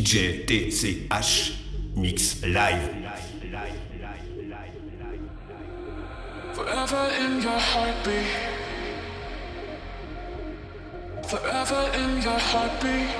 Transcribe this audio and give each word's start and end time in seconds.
DJ 0.00 0.46
TCH 0.46 1.52
Mix 1.94 2.42
Live. 2.42 2.88
Forever 6.54 7.10
in 7.20 7.42
your 7.42 7.60
heartbeat. 7.70 8.26
Forever 11.28 11.90
in 12.00 12.22
your 12.22 12.40
heartbeat. 12.48 13.10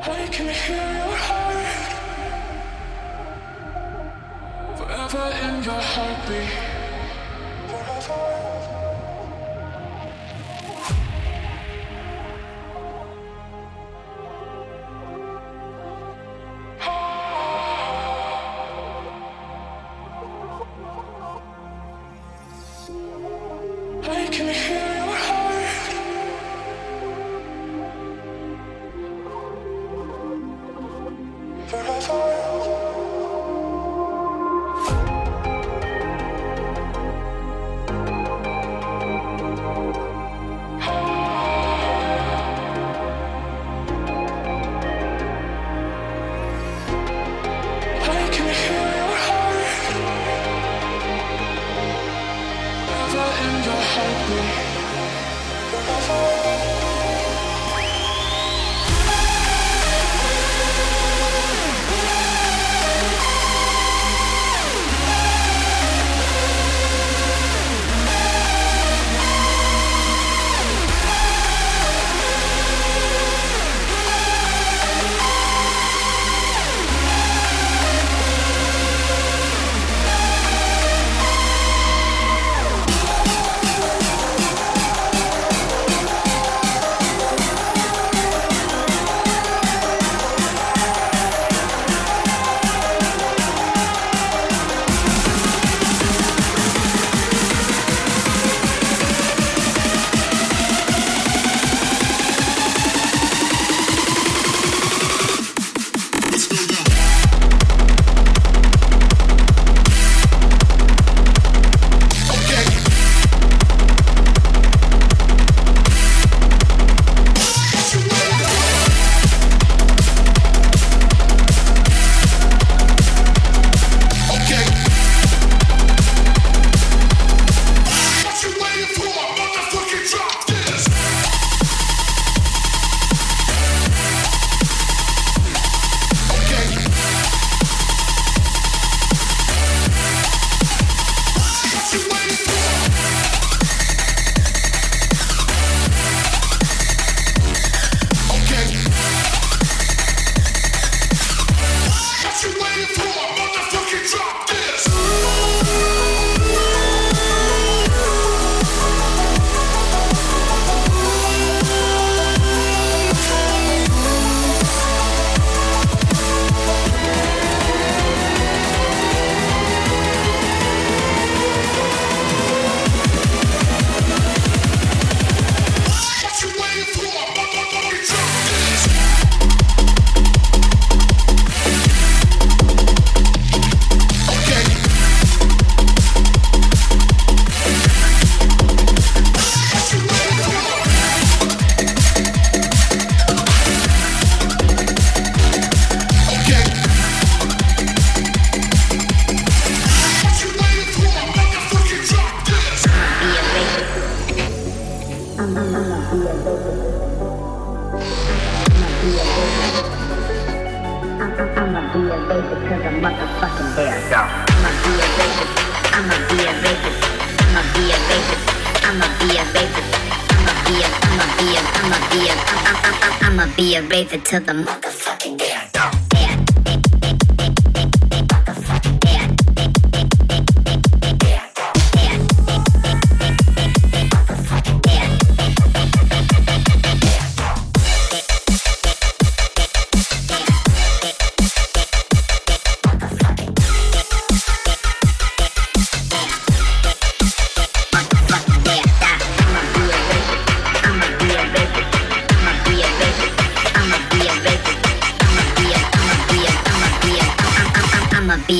I 0.00 0.28
can 0.30 0.48
hear 0.62 0.88
your 1.02 1.16
heart. 1.26 1.90
Forever 4.78 5.26
in 5.42 5.64
your 5.64 5.82
heartbeat. 5.82 6.71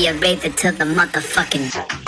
To 0.03 0.71
the. 0.71 0.83
Motherfucking 0.83 2.02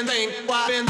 40 0.00 0.16
em 0.16 0.30
40 0.46 0.89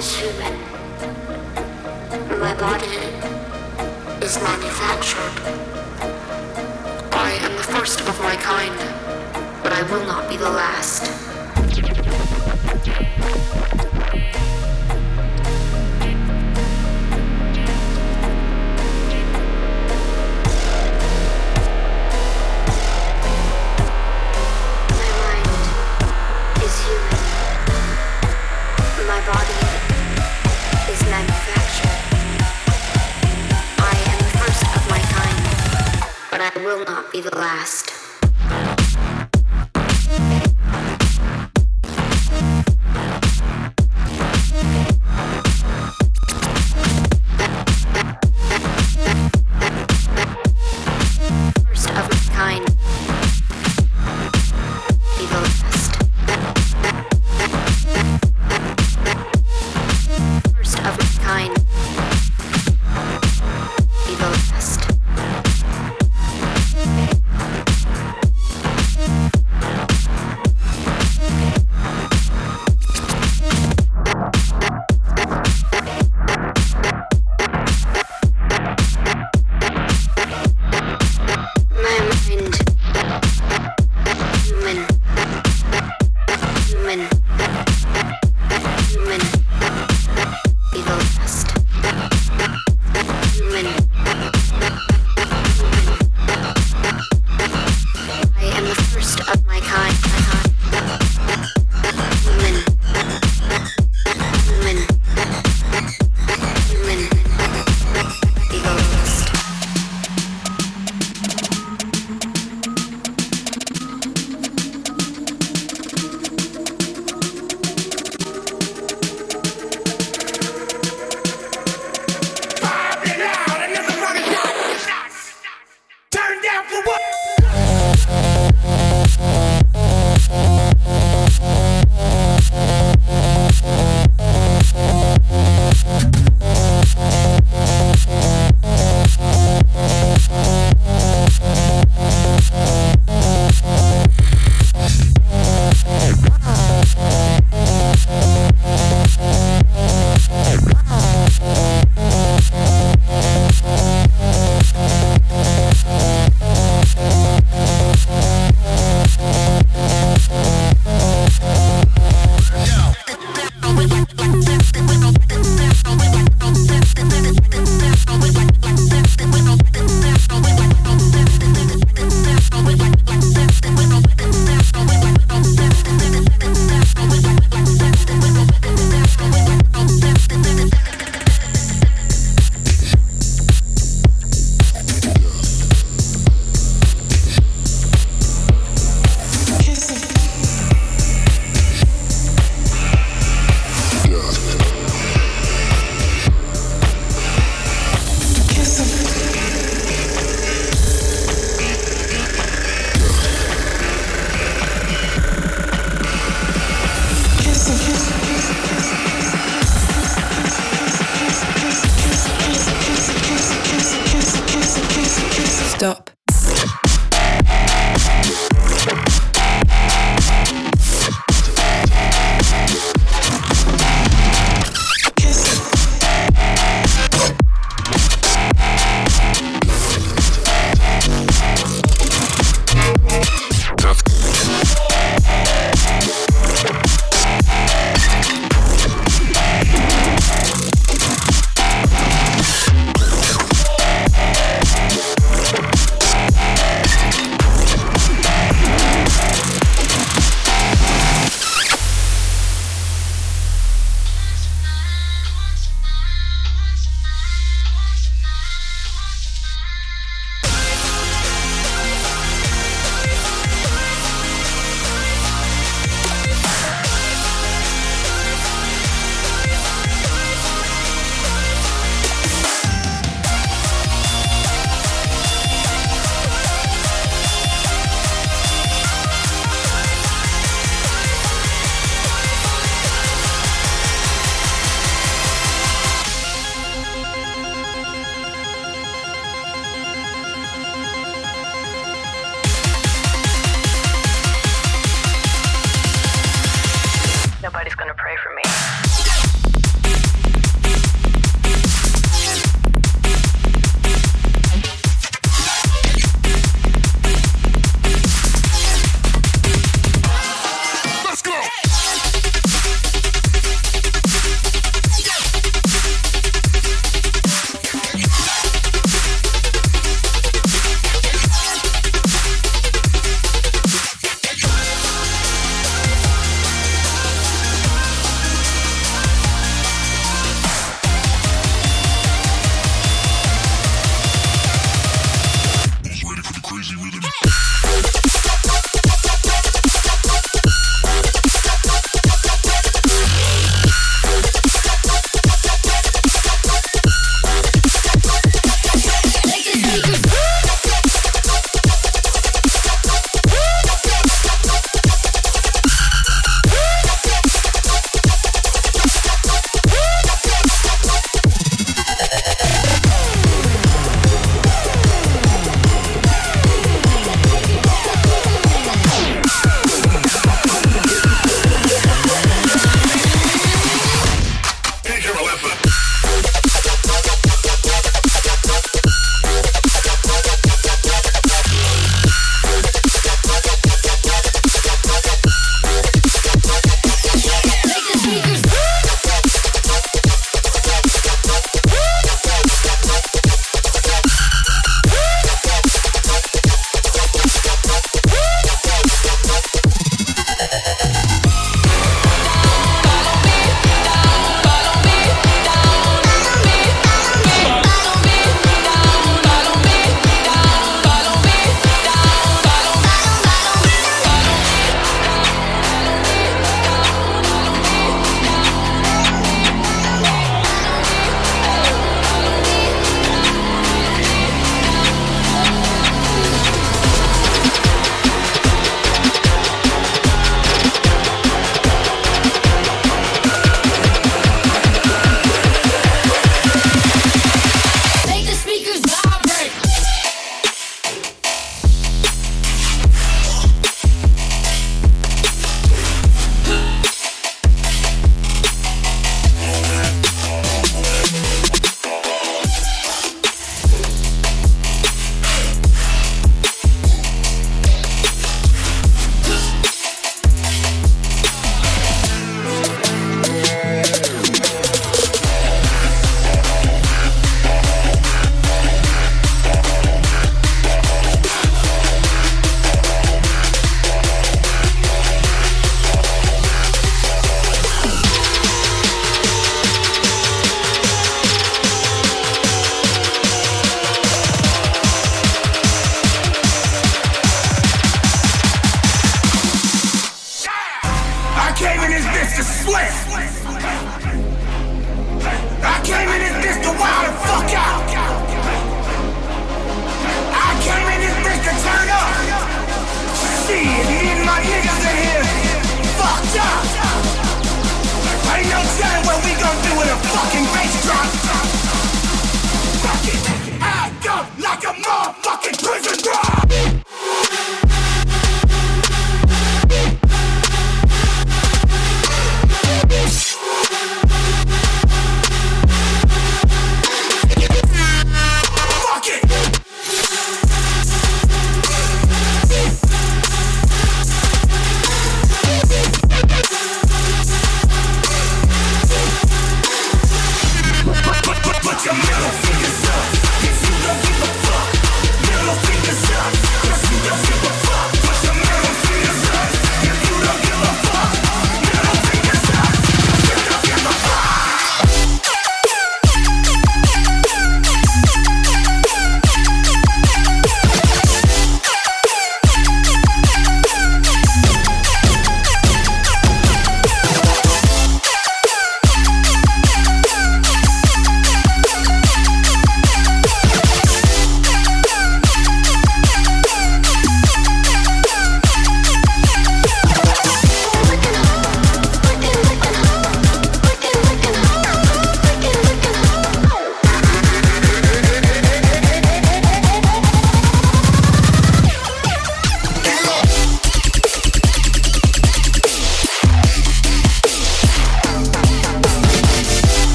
human 0.00 0.58
My 2.40 2.54
body 2.54 2.86
is 4.24 4.40
manufactured. 4.42 5.36
I 7.12 7.32
am 7.42 7.54
the 7.56 7.62
first 7.64 8.00
of 8.08 8.18
my 8.22 8.34
kind, 8.36 8.74
but 9.62 9.74
I 9.74 9.82
will 9.92 10.06
not 10.06 10.26
be 10.26 10.38
the 10.38 10.48
last. 10.48 11.29
the 37.20 37.36
last. 37.36 37.99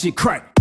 Shit 0.00 0.16
crack. 0.16 0.59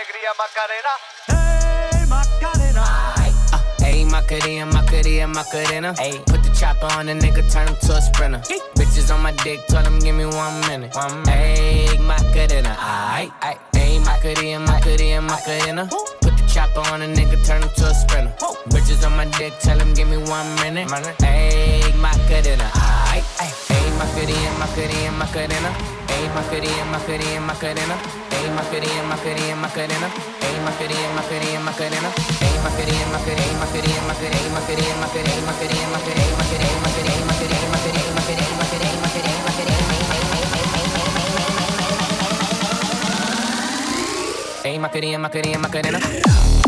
Alegría 0.00 0.32
Macarena. 0.40 0.92
Hey, 1.26 2.06
Macarena. 2.06 2.84
Ayy, 3.84 4.04
ah, 4.04 4.10
Macarena, 4.10 4.66
Macarena, 4.66 5.26
Macarena. 5.26 5.94
Ayy, 5.94 6.24
put 6.26 6.42
the 6.42 6.50
chopper 6.58 6.86
on 6.98 7.06
the 7.06 7.12
nigga, 7.12 7.42
turn 7.52 7.68
him 7.68 7.76
to 7.82 7.92
a 7.96 8.00
sprinter. 8.00 8.40
Bitches 8.76 9.12
on 9.14 9.22
my 9.22 9.32
dick, 9.44 9.60
tell 9.68 9.84
him 9.84 9.98
give 9.98 10.14
me 10.14 10.24
one 10.24 10.60
minute. 10.68 10.94
One 10.94 11.22
minute. 11.22 11.28
Ayy, 11.28 11.98
Macarena, 12.00 12.76
aight, 12.78 13.32
aight. 13.40 13.58
Ayy, 13.74 14.04
Macarena, 14.04 14.60
Macarena, 14.60 15.20
Macarena. 15.20 15.88
Put 16.20 16.36
the 16.36 16.44
chopper 16.48 16.80
on 16.92 17.02
a 17.02 17.06
nigga, 17.06 17.44
turn 17.44 17.62
him 17.62 17.70
to 17.76 17.86
a 17.86 17.94
sprinter. 17.94 18.32
Bitches 18.70 19.04
on 19.04 19.16
my 19.16 19.26
dick, 19.38 19.52
tell 19.60 19.78
him 19.78 19.92
give 19.92 20.08
me 20.08 20.16
one 20.16 20.48
minute. 20.56 20.88
Ayy, 20.88 21.94
Macarena, 22.00 22.70
aight, 23.12 23.24
aight. 23.38 23.79
Ayy, 24.00 24.08
Macarena, 24.08 25.10
Macarena, 25.12 25.12
Macarena. 25.12 25.70
Ayy, 26.08 26.28
Macarena, 26.32 26.84
Macarena, 26.88 27.40
Macarena. 27.40 27.96
Ayy, 28.32 28.48
Macarena, 28.56 29.02
Macarena, 29.04 29.56
Macarena. 29.56 30.08
Ayy, 30.40 30.60
Macarena, 30.64 31.08
Macarena, 31.12 31.60
Macarena. 31.60 32.08
Ayy, 32.40 32.56
Macarena, 32.64 33.06
Macarena, 33.12 33.60
Macarena, 33.60 34.00
Macarena, 34.08 34.48
Macarena, 34.56 34.96
Macarena, 34.96 35.36
Macarena, 35.44 35.88
Macarena, 35.92 36.40
Macarena, 36.40 36.80
Macarena, 36.80 37.68
Macarena, 37.68 37.68
Macarena, 37.68 38.12
Macarena, 38.16 38.56
Macarena, 38.56 39.00
Macarena, 39.04 39.40
Macarena. 39.44 39.88
Ayy, 44.64 44.78
Macarena, 44.78 45.18
Macarena, 45.18 45.58
Macarena. 45.58 45.98
Hey, 46.00 46.59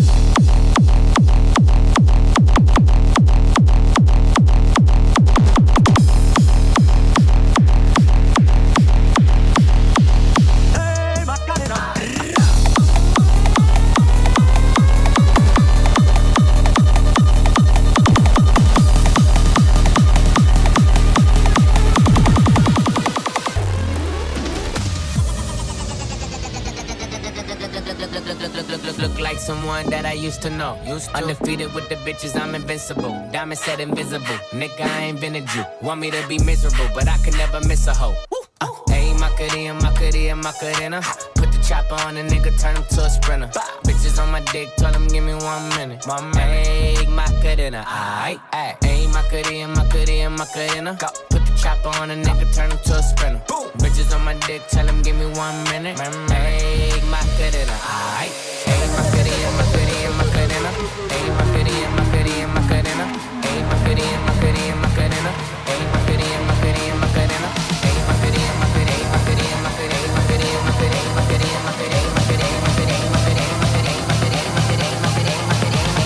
Look 29.02 29.18
like 29.18 29.38
someone 29.38 29.90
that 29.90 30.06
I 30.06 30.12
used 30.12 30.42
to 30.42 30.50
know. 30.50 30.78
Used 30.86 31.10
to. 31.10 31.16
Undefeated 31.16 31.74
with 31.74 31.88
the 31.88 31.96
bitches, 31.96 32.40
I'm 32.40 32.54
invincible. 32.54 33.10
Diamond 33.32 33.58
said 33.58 33.80
invisible. 33.80 34.38
Nigga, 34.52 34.82
I 34.82 35.00
ain't 35.06 35.20
been 35.20 35.34
a 35.34 35.40
Jew. 35.40 35.64
Want 35.82 36.00
me 36.00 36.12
to 36.12 36.24
be 36.28 36.38
miserable, 36.38 36.88
but 36.94 37.08
I 37.08 37.18
can 37.18 37.36
never 37.36 37.58
miss 37.66 37.88
a 37.88 37.94
hoe. 37.94 38.14
Uh, 38.60 38.68
Ayy, 38.90 39.18
Macarena, 39.18 39.74
Macarena, 39.74 40.36
Macarena. 40.36 41.02
Put 41.34 41.50
the 41.50 41.58
chopper 41.66 41.96
on 42.06 42.16
a 42.16 42.22
nigga, 42.22 42.56
turn 42.62 42.76
him 42.76 42.84
to 42.90 43.00
a 43.02 43.10
sprinter. 43.10 43.48
Bitches 43.82 44.22
on 44.22 44.30
my 44.30 44.40
dick, 44.52 44.68
tell 44.76 44.94
him 44.94 45.08
give 45.08 45.24
me 45.24 45.34
one 45.34 45.68
minute. 45.70 46.06
Minute. 46.06 46.36
Ayy, 46.36 47.08
Macarena, 47.08 47.84
uh, 47.84 48.22
aight, 48.22 48.40
aight. 48.52 48.78
Ayy, 48.82 49.12
Macarena, 49.12 49.74
Macarena, 49.74 50.30
Macarena. 50.30 50.96
Go. 51.00 51.08
Put 51.28 51.44
the 51.44 51.52
chopper 51.60 51.88
on 52.00 52.12
a 52.12 52.14
nigga, 52.14 52.54
turn 52.54 52.70
him 52.70 52.78
to 52.78 52.94
a 52.94 53.02
sprinter. 53.02 53.42
Bitches 53.78 54.14
on 54.14 54.24
my 54.24 54.34
dick, 54.46 54.62
tell 54.68 54.86
him 54.86 55.02
give 55.02 55.16
me 55.16 55.26
one 55.26 55.64
minute. 55.64 55.98
My 55.98 56.04
Ayy, 56.06 57.02
Macarena, 57.10 57.72
uh, 57.72 58.22
aight. 58.22 58.61
Macarena, 59.02 59.50
Macarena, 59.58 60.10
Macarena. 60.20 60.70
Ayy, 61.10 61.30
Macarena, 61.38 61.88
Macarena, 61.98 62.46
Macarena. 62.54 63.04
Ayy, 63.42 63.62
Macarena, 63.70 64.18
Macarena, 64.26 64.74
Macarena. 64.82 65.30
Ayy, 65.66 65.84
Macarena, 65.92 66.38
Macarena, 66.46 66.94
Macarena. 67.02 67.48
Ayy, 67.82 67.98
Macarena, 68.06 68.54
Macarena, 68.62 69.02
Macarena, 69.02 69.58
Macarena, 69.58 70.08
Macarena, 70.14 71.00
Macarena, 71.18 71.58
Macarena, 71.62 71.98
Macarena, 71.98 72.62
Macarena, 72.62 73.02
Macarena, 73.02 73.42
Macarena, 73.42 73.66
Macarena, 73.72 74.30
Macarena, 74.32 75.00
Macarena, 75.02 75.40
Macarena, 75.42 75.72
Macarena. 75.72 76.02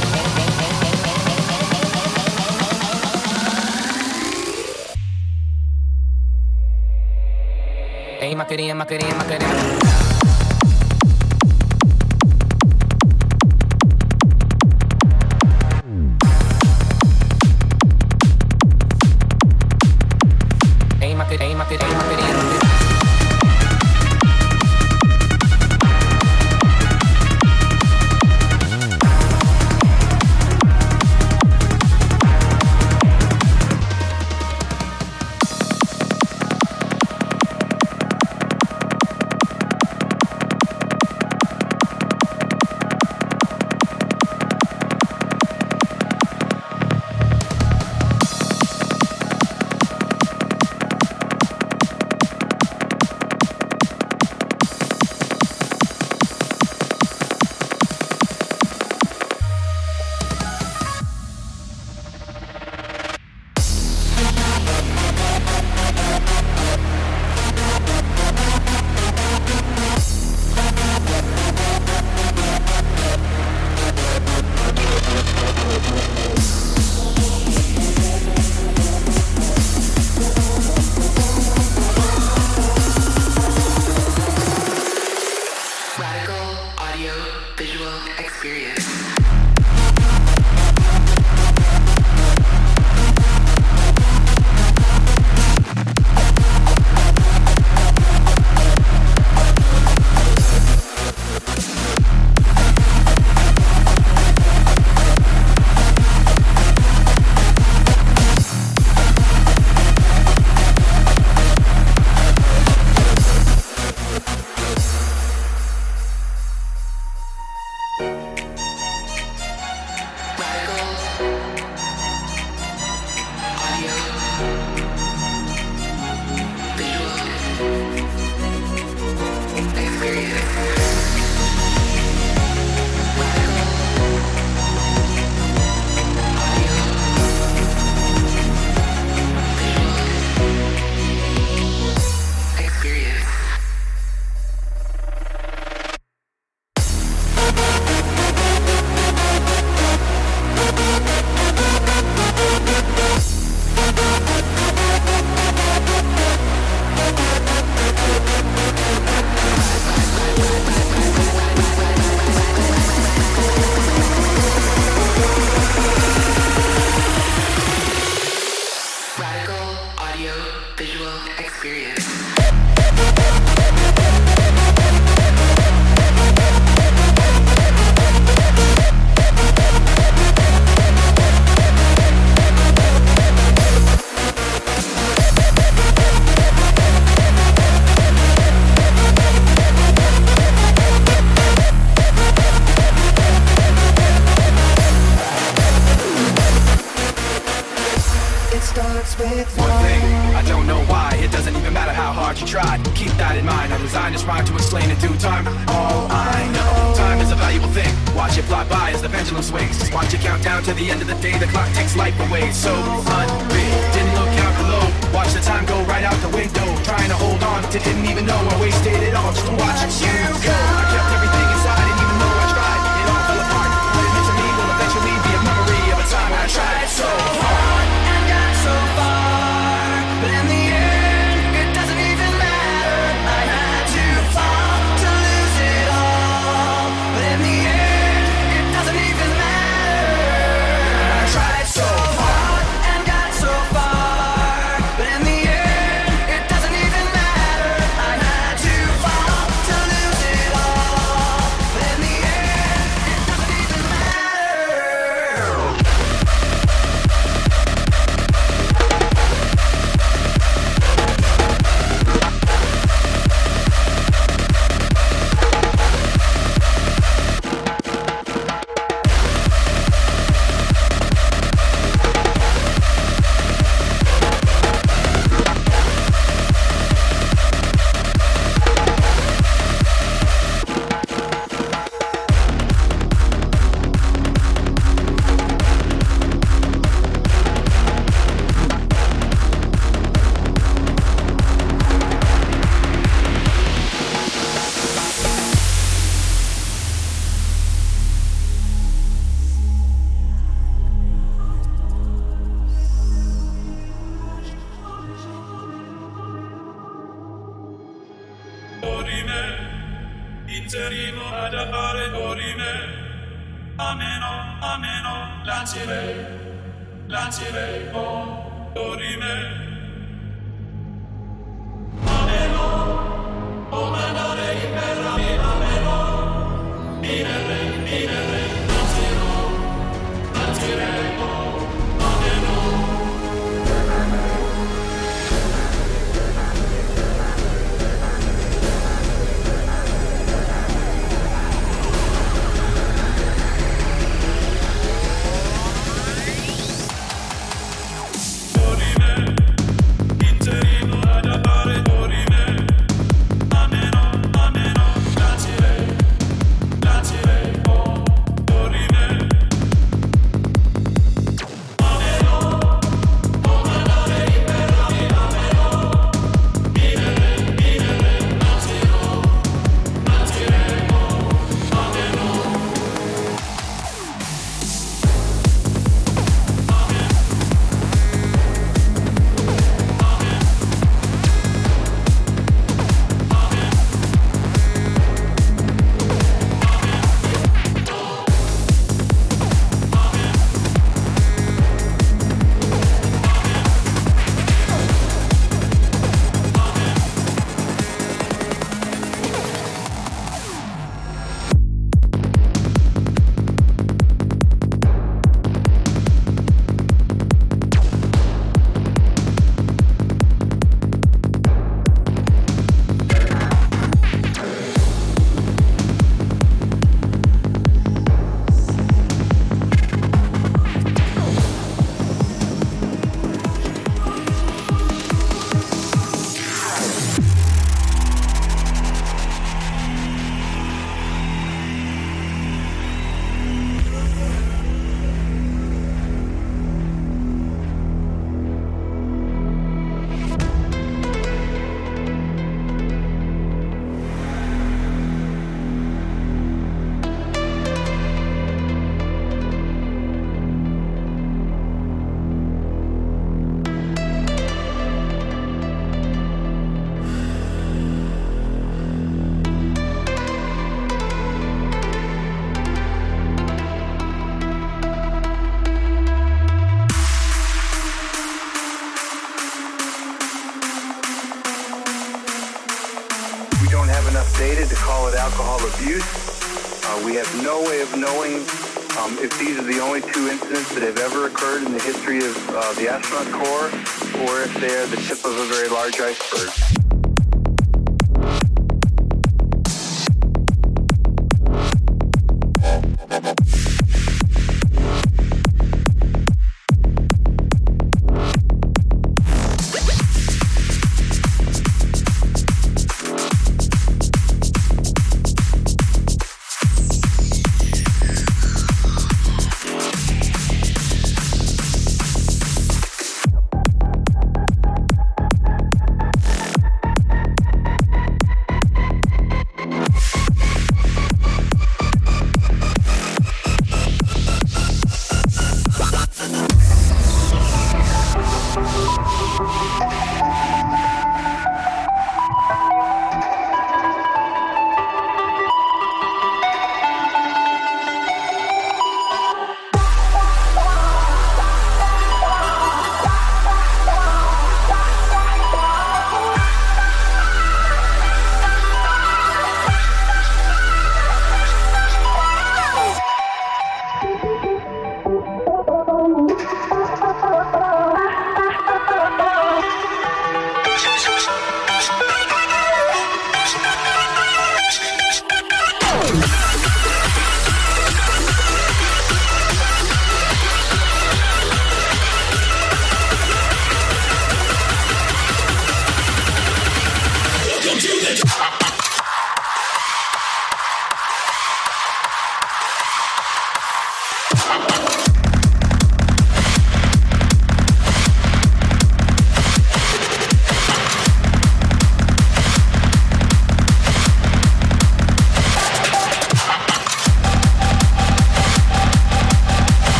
Ayy, 8.22 8.34
Macarena, 8.34 8.74
Macarena, 8.74 9.14
Macarena. 9.14 9.75